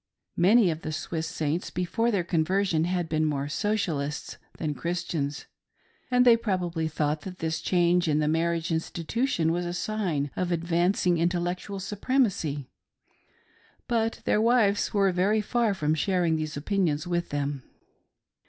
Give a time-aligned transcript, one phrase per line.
[0.37, 5.45] Many of the Swiss Saints before their conversion had been more Socialists than Christians,
[6.09, 10.51] and they probably thought that this change in the marriage institution was a sign of
[10.51, 12.67] advancing in tellectual supremacy;
[13.87, 17.61] but their wives were very far from shar ing these opinions with them.